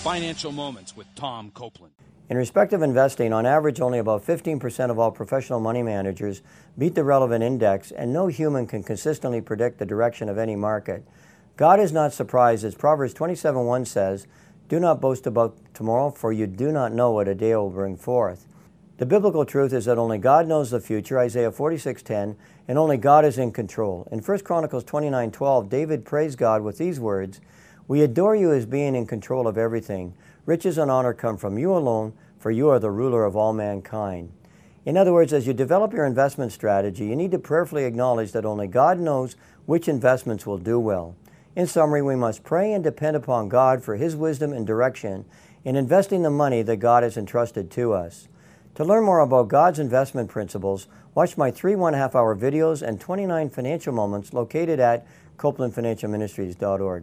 Financial 0.00 0.50
Moments 0.50 0.96
with 0.96 1.14
Tom 1.14 1.50
Copeland. 1.50 1.92
In 2.30 2.38
respect 2.38 2.72
of 2.72 2.80
investing, 2.80 3.34
on 3.34 3.44
average, 3.44 3.82
only 3.82 3.98
about 3.98 4.24
15% 4.24 4.90
of 4.90 4.98
all 4.98 5.10
professional 5.10 5.60
money 5.60 5.82
managers 5.82 6.40
beat 6.78 6.94
the 6.94 7.04
relevant 7.04 7.44
index, 7.44 7.90
and 7.90 8.10
no 8.10 8.28
human 8.28 8.66
can 8.66 8.82
consistently 8.82 9.42
predict 9.42 9.78
the 9.78 9.84
direction 9.84 10.30
of 10.30 10.38
any 10.38 10.56
market. 10.56 11.06
God 11.58 11.78
is 11.78 11.92
not 11.92 12.14
surprised, 12.14 12.64
as 12.64 12.74
Proverbs 12.74 13.12
27:1 13.12 13.86
says, 13.86 14.26
Do 14.70 14.80
not 14.80 15.02
boast 15.02 15.26
about 15.26 15.58
tomorrow, 15.74 16.10
for 16.10 16.32
you 16.32 16.46
do 16.46 16.72
not 16.72 16.94
know 16.94 17.10
what 17.10 17.28
a 17.28 17.34
day 17.34 17.54
will 17.54 17.68
bring 17.68 17.98
forth. 17.98 18.46
The 18.96 19.04
biblical 19.04 19.44
truth 19.44 19.74
is 19.74 19.84
that 19.84 19.98
only 19.98 20.16
God 20.16 20.48
knows 20.48 20.70
the 20.70 20.80
future, 20.80 21.18
Isaiah 21.18 21.52
46:10, 21.52 22.36
and 22.66 22.78
only 22.78 22.96
God 22.96 23.26
is 23.26 23.36
in 23.36 23.52
control. 23.52 24.08
In 24.10 24.20
1 24.20 24.44
Chronicles 24.44 24.84
29:12, 24.84 25.68
David 25.68 26.06
praised 26.06 26.38
God 26.38 26.62
with 26.62 26.78
these 26.78 26.98
words, 26.98 27.42
"We 27.90 28.02
adore 28.02 28.36
you 28.36 28.52
as 28.52 28.66
being 28.66 28.94
in 28.94 29.08
control 29.08 29.48
of 29.48 29.58
everything. 29.58 30.14
Riches 30.46 30.78
and 30.78 30.92
honor 30.92 31.12
come 31.12 31.36
from 31.36 31.58
you 31.58 31.76
alone, 31.76 32.12
for 32.38 32.52
you 32.52 32.68
are 32.68 32.78
the 32.78 32.92
ruler 32.92 33.24
of 33.24 33.34
all 33.34 33.52
mankind." 33.52 34.30
In 34.84 34.96
other 34.96 35.12
words, 35.12 35.32
as 35.32 35.48
you 35.48 35.52
develop 35.52 35.92
your 35.92 36.06
investment 36.06 36.52
strategy, 36.52 37.06
you 37.06 37.16
need 37.16 37.32
to 37.32 37.38
prayerfully 37.40 37.82
acknowledge 37.82 38.30
that 38.30 38.44
only 38.46 38.68
God 38.68 39.00
knows 39.00 39.34
which 39.66 39.88
investments 39.88 40.46
will 40.46 40.56
do 40.56 40.78
well. 40.78 41.16
In 41.56 41.66
summary, 41.66 42.00
we 42.00 42.14
must 42.14 42.44
pray 42.44 42.72
and 42.72 42.84
depend 42.84 43.16
upon 43.16 43.48
God 43.48 43.82
for 43.82 43.96
His 43.96 44.14
wisdom 44.14 44.52
and 44.52 44.64
direction 44.64 45.24
in 45.64 45.74
investing 45.74 46.22
the 46.22 46.30
money 46.30 46.62
that 46.62 46.76
God 46.76 47.02
has 47.02 47.16
entrusted 47.16 47.72
to 47.72 47.92
us. 47.92 48.28
To 48.76 48.84
learn 48.84 49.02
more 49.02 49.18
about 49.18 49.48
God's 49.48 49.80
investment 49.80 50.28
principles, 50.28 50.86
watch 51.16 51.36
my 51.36 51.50
three 51.50 51.74
one 51.74 51.94
half 51.94 52.14
hour 52.14 52.36
videos 52.36 52.86
and 52.86 53.00
29 53.00 53.50
financial 53.50 53.92
moments 53.92 54.32
located 54.32 54.78
at 54.78 55.04
CopelandFinancialMinistries.org. 55.38 57.02